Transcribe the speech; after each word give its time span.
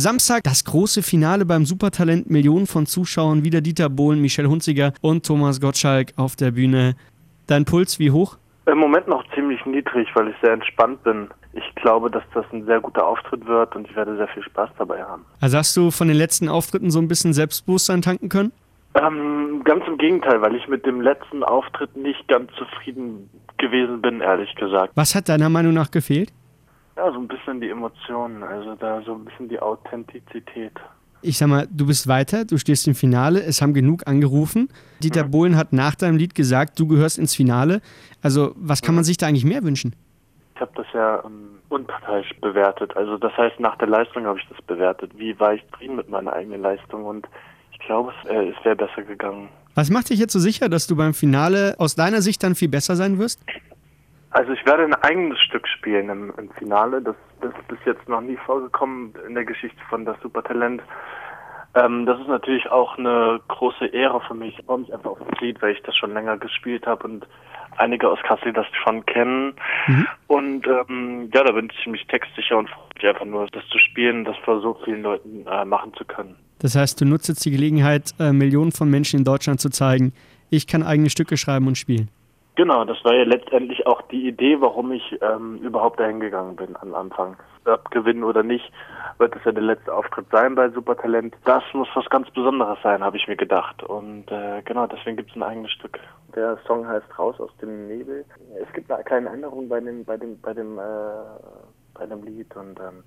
Samstag 0.00 0.44
das 0.44 0.64
große 0.64 1.02
Finale 1.02 1.44
beim 1.44 1.66
Supertalent. 1.66 2.30
Millionen 2.30 2.68
von 2.68 2.86
Zuschauern, 2.86 3.42
wieder 3.44 3.60
Dieter 3.60 3.88
Bohlen, 3.88 4.20
Michelle 4.20 4.48
Hunziger 4.48 4.92
und 5.00 5.26
Thomas 5.26 5.60
Gottschalk 5.60 6.12
auf 6.14 6.36
der 6.36 6.52
Bühne. 6.52 6.94
Dein 7.48 7.64
Puls 7.64 7.98
wie 7.98 8.12
hoch? 8.12 8.38
Im 8.66 8.78
Moment 8.78 9.08
noch 9.08 9.24
ziemlich 9.34 9.66
niedrig, 9.66 10.06
weil 10.14 10.28
ich 10.28 10.36
sehr 10.40 10.52
entspannt 10.52 11.02
bin. 11.02 11.26
Ich 11.52 11.74
glaube, 11.74 12.12
dass 12.12 12.22
das 12.32 12.44
ein 12.52 12.64
sehr 12.64 12.80
guter 12.80 13.04
Auftritt 13.04 13.44
wird 13.48 13.74
und 13.74 13.90
ich 13.90 13.96
werde 13.96 14.16
sehr 14.16 14.28
viel 14.28 14.44
Spaß 14.44 14.70
dabei 14.78 15.02
haben. 15.02 15.24
Also 15.40 15.58
hast 15.58 15.76
du 15.76 15.90
von 15.90 16.06
den 16.06 16.16
letzten 16.16 16.48
Auftritten 16.48 16.92
so 16.92 17.00
ein 17.00 17.08
bisschen 17.08 17.32
Selbstbewusstsein 17.32 18.00
tanken 18.00 18.28
können? 18.28 18.52
Ähm, 18.94 19.62
ganz 19.64 19.84
im 19.88 19.98
Gegenteil, 19.98 20.40
weil 20.40 20.54
ich 20.54 20.68
mit 20.68 20.86
dem 20.86 21.00
letzten 21.00 21.42
Auftritt 21.42 21.96
nicht 21.96 22.28
ganz 22.28 22.52
zufrieden 22.56 23.28
gewesen 23.56 24.00
bin, 24.00 24.20
ehrlich 24.20 24.54
gesagt. 24.54 24.92
Was 24.94 25.16
hat 25.16 25.28
deiner 25.28 25.48
Meinung 25.48 25.74
nach 25.74 25.90
gefehlt? 25.90 26.32
Ja, 26.98 27.12
so 27.12 27.20
ein 27.20 27.28
bisschen 27.28 27.60
die 27.60 27.70
Emotionen, 27.70 28.42
also 28.42 28.74
da 28.74 29.00
so 29.02 29.14
ein 29.14 29.24
bisschen 29.24 29.48
die 29.48 29.60
Authentizität. 29.60 30.72
Ich 31.22 31.38
sag 31.38 31.46
mal, 31.46 31.68
du 31.70 31.86
bist 31.86 32.08
weiter, 32.08 32.44
du 32.44 32.58
stehst 32.58 32.88
im 32.88 32.96
Finale, 32.96 33.40
es 33.40 33.62
haben 33.62 33.72
genug 33.72 34.08
angerufen. 34.08 34.68
Dieter 35.00 35.24
mhm. 35.24 35.30
Bohlen 35.30 35.56
hat 35.56 35.72
nach 35.72 35.94
deinem 35.94 36.16
Lied 36.16 36.34
gesagt, 36.34 36.76
du 36.80 36.88
gehörst 36.88 37.16
ins 37.16 37.36
Finale. 37.36 37.82
Also, 38.20 38.52
was 38.56 38.82
kann 38.82 38.96
man 38.96 39.04
sich 39.04 39.16
da 39.16 39.28
eigentlich 39.28 39.44
mehr 39.44 39.62
wünschen? 39.62 39.94
Ich 40.56 40.60
habe 40.60 40.72
das 40.74 40.86
ja 40.92 41.22
ähm, 41.24 41.60
unparteiisch 41.68 42.34
bewertet. 42.40 42.96
Also, 42.96 43.16
das 43.16 43.32
heißt, 43.36 43.60
nach 43.60 43.78
der 43.78 43.86
Leistung 43.86 44.26
habe 44.26 44.40
ich 44.40 44.48
das 44.48 44.60
bewertet. 44.62 45.12
Wie 45.16 45.38
war 45.38 45.54
ich 45.54 45.64
zufrieden 45.70 45.94
mit 45.94 46.08
meiner 46.08 46.32
eigenen 46.32 46.62
Leistung? 46.62 47.04
Und 47.04 47.28
ich 47.70 47.78
glaube, 47.78 48.12
es, 48.24 48.28
äh, 48.28 48.48
es 48.48 48.64
wäre 48.64 48.74
besser 48.74 49.02
gegangen. 49.02 49.50
Was 49.76 49.88
macht 49.88 50.10
dich 50.10 50.18
jetzt 50.18 50.32
so 50.32 50.40
sicher, 50.40 50.68
dass 50.68 50.88
du 50.88 50.96
beim 50.96 51.14
Finale 51.14 51.76
aus 51.78 51.94
deiner 51.94 52.22
Sicht 52.22 52.42
dann 52.42 52.56
viel 52.56 52.68
besser 52.68 52.96
sein 52.96 53.20
wirst? 53.20 53.40
Also 54.30 54.52
ich 54.52 54.64
werde 54.66 54.84
ein 54.84 54.94
eigenes 54.94 55.38
Stück 55.40 55.66
spielen 55.66 56.08
im, 56.10 56.32
im 56.36 56.50
Finale. 56.50 57.00
Das, 57.00 57.16
das 57.40 57.50
ist 57.50 57.68
bis 57.68 57.78
jetzt 57.86 58.08
noch 58.08 58.20
nie 58.20 58.36
vorgekommen 58.44 59.14
in 59.26 59.34
der 59.34 59.44
Geschichte 59.44 59.80
von 59.88 60.04
das 60.04 60.20
Supertalent. 60.22 60.82
Ähm, 61.74 62.06
das 62.06 62.20
ist 62.20 62.28
natürlich 62.28 62.70
auch 62.70 62.98
eine 62.98 63.40
große 63.48 63.86
Ehre 63.86 64.20
für 64.26 64.34
mich. 64.34 64.58
Ich 64.58 64.64
freue 64.64 64.78
mich 64.78 64.92
einfach 64.92 65.10
auf 65.10 65.18
das 65.18 65.40
Lied, 65.40 65.60
weil 65.62 65.72
ich 65.72 65.82
das 65.82 65.96
schon 65.96 66.12
länger 66.12 66.36
gespielt 66.38 66.86
habe 66.86 67.04
und 67.04 67.26
einige 67.76 68.08
aus 68.08 68.18
Kassel 68.22 68.52
das 68.52 68.66
schon 68.84 69.04
kennen. 69.06 69.54
Mhm. 69.86 70.06
Und 70.26 70.66
ähm, 70.66 71.30
ja, 71.32 71.44
da 71.44 71.52
bin 71.52 71.70
ich 71.70 71.82
ziemlich 71.82 72.06
textsicher 72.06 72.58
und 72.58 72.68
freue 72.68 72.88
mich 72.96 73.06
einfach 73.06 73.24
nur, 73.24 73.46
das 73.46 73.66
zu 73.68 73.78
spielen, 73.78 74.24
das 74.24 74.36
vor 74.44 74.60
so 74.60 74.78
vielen 74.84 75.02
Leuten 75.02 75.46
äh, 75.46 75.64
machen 75.64 75.92
zu 75.94 76.04
können. 76.04 76.36
Das 76.58 76.74
heißt, 76.74 77.00
du 77.00 77.04
nutzt 77.04 77.28
jetzt 77.28 77.44
die 77.44 77.50
Gelegenheit, 77.50 78.14
äh, 78.18 78.32
Millionen 78.32 78.72
von 78.72 78.90
Menschen 78.90 79.20
in 79.20 79.24
Deutschland 79.24 79.60
zu 79.60 79.70
zeigen, 79.70 80.12
ich 80.50 80.66
kann 80.66 80.82
eigene 80.82 81.10
Stücke 81.10 81.36
schreiben 81.36 81.66
und 81.66 81.76
spielen. 81.76 82.10
Genau, 82.58 82.84
das 82.84 83.04
war 83.04 83.14
ja 83.14 83.22
letztendlich 83.22 83.86
auch 83.86 84.02
die 84.10 84.26
Idee, 84.26 84.60
warum 84.60 84.90
ich 84.90 85.16
ähm, 85.22 85.58
überhaupt 85.58 86.00
dahin 86.00 86.18
gegangen 86.18 86.56
bin 86.56 86.74
am 86.74 86.92
Anfang. 86.92 87.36
Ob 87.64 87.88
gewinnen 87.92 88.24
oder 88.24 88.42
nicht, 88.42 88.72
wird 89.18 89.36
es 89.36 89.44
ja 89.44 89.52
der 89.52 89.62
letzte 89.62 89.94
Auftritt 89.94 90.26
sein 90.32 90.56
bei 90.56 90.68
Supertalent. 90.70 91.36
Das 91.44 91.62
muss 91.72 91.86
was 91.94 92.10
ganz 92.10 92.28
Besonderes 92.30 92.76
sein, 92.82 93.04
habe 93.04 93.16
ich 93.16 93.28
mir 93.28 93.36
gedacht. 93.36 93.84
Und 93.84 94.28
äh, 94.32 94.60
genau, 94.64 94.88
deswegen 94.88 95.16
gibt 95.16 95.30
es 95.30 95.36
ein 95.36 95.44
eigenes 95.44 95.70
Stück. 95.70 96.00
Der 96.34 96.58
Song 96.66 96.84
heißt 96.84 97.16
Raus 97.16 97.38
aus 97.38 97.56
dem 97.62 97.86
Nebel. 97.86 98.24
Es 98.60 98.72
gibt 98.72 98.90
eine 98.90 99.04
kleine 99.04 99.28
Änderung 99.30 99.68
bei 99.68 99.78
dem, 99.78 100.04
bei 100.04 100.16
dem, 100.16 100.40
bei 100.40 100.52
dem, 100.52 100.80
äh, 100.80 100.82
bei 101.94 102.06
dem 102.06 102.24
Lied 102.24 102.56
und 102.56 102.80
ähm, 102.80 103.04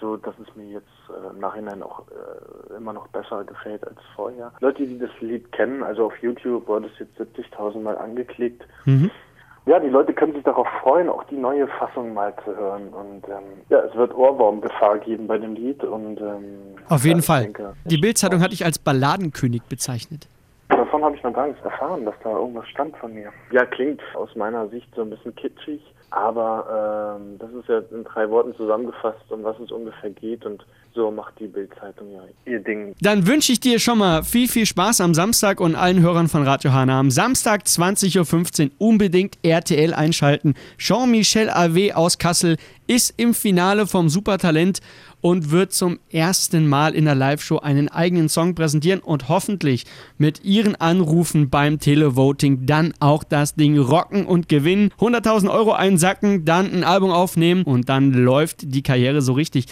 so 0.00 0.16
dass 0.16 0.34
es 0.38 0.54
mir 0.56 0.66
jetzt 0.66 0.86
äh, 1.08 1.30
im 1.30 1.40
Nachhinein 1.40 1.82
auch 1.82 2.04
äh, 2.08 2.76
immer 2.76 2.92
noch 2.92 3.08
besser 3.08 3.44
gefällt 3.44 3.86
als 3.86 3.98
vorher. 4.14 4.52
Leute, 4.60 4.86
die 4.86 4.98
das 4.98 5.10
Lied 5.20 5.50
kennen, 5.52 5.82
also 5.82 6.06
auf 6.06 6.16
YouTube 6.22 6.66
wurde 6.68 6.88
es 6.92 6.98
jetzt 6.98 7.18
70.000 7.20 7.80
Mal 7.80 7.98
angeklickt. 7.98 8.66
Mhm. 8.84 9.10
Ja, 9.66 9.80
die 9.80 9.88
Leute 9.88 10.14
können 10.14 10.32
sich 10.32 10.44
darauf 10.44 10.68
freuen, 10.80 11.08
auch 11.08 11.24
die 11.24 11.36
neue 11.36 11.66
Fassung 11.66 12.14
mal 12.14 12.32
zu 12.44 12.54
hören. 12.56 12.88
Und 12.88 13.24
ähm, 13.26 13.64
ja, 13.68 13.80
es 13.80 13.92
wird 13.96 14.14
Ohrwurmgefahr 14.14 14.98
geben 14.98 15.26
bei 15.26 15.38
dem 15.38 15.54
Lied. 15.54 15.82
Und, 15.82 16.20
ähm, 16.20 16.76
Auf 16.88 17.04
jeden 17.04 17.18
ja, 17.18 17.24
Fall. 17.24 17.42
Denke, 17.44 17.72
die 17.84 17.96
Bildzeitung 17.96 18.40
hat 18.40 18.52
dich 18.52 18.64
als 18.64 18.78
Balladenkönig 18.78 19.62
bezeichnet. 19.64 20.28
Davon 20.86 21.02
habe 21.02 21.16
ich 21.16 21.22
noch 21.24 21.32
gar 21.32 21.48
nichts 21.48 21.64
erfahren, 21.64 22.04
dass 22.04 22.14
da 22.22 22.30
irgendwas 22.30 22.68
stand 22.68 22.96
von 22.98 23.12
mir. 23.12 23.32
Ja, 23.50 23.66
klingt 23.66 24.00
aus 24.14 24.28
meiner 24.36 24.68
Sicht 24.68 24.86
so 24.94 25.02
ein 25.02 25.10
bisschen 25.10 25.34
kitschig. 25.34 25.80
Aber 26.10 27.18
ähm, 27.18 27.38
das 27.40 27.50
ist 27.50 27.68
ja 27.68 27.80
in 27.90 28.04
drei 28.04 28.30
Worten 28.30 28.54
zusammengefasst, 28.56 29.24
um 29.30 29.42
was 29.42 29.58
es 29.58 29.72
ungefähr 29.72 30.10
geht. 30.10 30.46
Und 30.46 30.64
so 30.94 31.10
macht 31.10 31.34
die 31.40 31.48
Bildzeitung 31.48 32.12
ja 32.12 32.22
ihr 32.44 32.60
Ding. 32.60 32.94
Dann 33.00 33.26
wünsche 33.26 33.50
ich 33.50 33.58
dir 33.58 33.80
schon 33.80 33.98
mal 33.98 34.22
viel, 34.22 34.46
viel 34.46 34.64
Spaß 34.64 35.00
am 35.00 35.12
Samstag 35.12 35.60
und 35.60 35.74
allen 35.74 36.00
Hörern 36.00 36.28
von 36.28 36.44
Radio 36.44 36.72
Hana. 36.72 37.00
Am 37.00 37.10
Samstag 37.10 37.62
20.15 37.62 38.64
Uhr 38.64 38.70
unbedingt 38.78 39.38
RTL 39.42 39.92
einschalten. 39.92 40.54
Jean-Michel 40.78 41.50
AW 41.50 41.94
aus 41.94 42.18
Kassel 42.18 42.56
ist 42.86 43.12
im 43.16 43.34
Finale 43.34 43.88
vom 43.88 44.08
Supertalent 44.08 44.80
und 45.20 45.50
wird 45.50 45.72
zum 45.72 45.98
ersten 46.10 46.68
Mal 46.68 46.94
in 46.94 47.04
der 47.04 47.16
Live-Show 47.16 47.58
einen 47.58 47.88
eigenen 47.88 48.28
Song 48.28 48.54
präsentieren 48.54 49.00
und 49.00 49.28
hoffentlich 49.28 49.84
mit 50.18 50.44
ihren 50.44 50.75
Anrufen 50.80 51.48
beim 51.48 51.78
Televoting 51.78 52.66
dann 52.66 52.92
auch 53.00 53.24
das 53.24 53.54
Ding 53.54 53.78
rocken 53.78 54.26
und 54.26 54.48
gewinnen. 54.48 54.90
100.000 54.98 55.50
Euro 55.50 55.72
einsacken, 55.72 56.44
dann 56.44 56.72
ein 56.72 56.84
Album 56.84 57.10
aufnehmen 57.10 57.62
und 57.62 57.88
dann 57.88 58.12
läuft 58.12 58.74
die 58.74 58.82
Karriere 58.82 59.22
so 59.22 59.32
richtig. 59.32 59.64